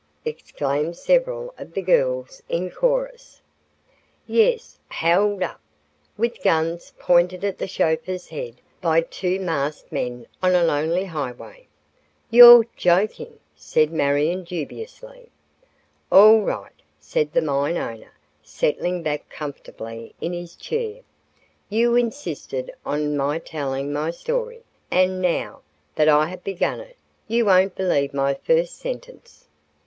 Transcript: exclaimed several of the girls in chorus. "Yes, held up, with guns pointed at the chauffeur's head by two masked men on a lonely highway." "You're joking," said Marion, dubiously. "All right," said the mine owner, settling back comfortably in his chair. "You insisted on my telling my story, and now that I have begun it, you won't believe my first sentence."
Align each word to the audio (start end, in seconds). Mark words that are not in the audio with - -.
exclaimed 0.25 0.97
several 0.97 1.53
of 1.59 1.73
the 1.75 1.81
girls 1.83 2.41
in 2.49 2.71
chorus. 2.71 3.39
"Yes, 4.25 4.79
held 4.89 5.43
up, 5.43 5.61
with 6.17 6.41
guns 6.41 6.91
pointed 6.97 7.43
at 7.45 7.59
the 7.59 7.67
chauffeur's 7.67 8.29
head 8.29 8.61
by 8.81 9.01
two 9.01 9.39
masked 9.39 9.91
men 9.91 10.25
on 10.41 10.55
a 10.55 10.63
lonely 10.63 11.05
highway." 11.05 11.67
"You're 12.31 12.65
joking," 12.75 13.37
said 13.55 13.91
Marion, 13.91 14.43
dubiously. 14.43 15.29
"All 16.11 16.39
right," 16.41 16.73
said 16.99 17.31
the 17.31 17.41
mine 17.43 17.77
owner, 17.77 18.13
settling 18.41 19.03
back 19.03 19.29
comfortably 19.29 20.15
in 20.19 20.33
his 20.33 20.55
chair. 20.55 21.01
"You 21.69 21.95
insisted 21.95 22.73
on 22.83 23.15
my 23.15 23.37
telling 23.37 23.93
my 23.93 24.09
story, 24.09 24.63
and 24.89 25.21
now 25.21 25.61
that 25.93 26.09
I 26.09 26.25
have 26.25 26.43
begun 26.43 26.79
it, 26.79 26.97
you 27.27 27.45
won't 27.45 27.75
believe 27.75 28.15
my 28.15 28.33
first 28.33 28.77
sentence." 28.79 29.47